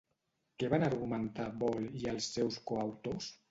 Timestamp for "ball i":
1.65-2.11